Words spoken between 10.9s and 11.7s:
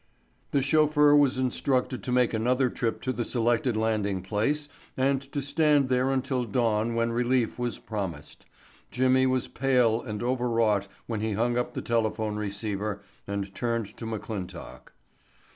when he hung